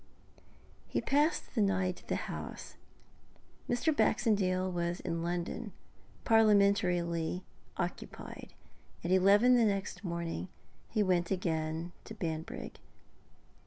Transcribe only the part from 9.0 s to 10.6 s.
At eleven next morning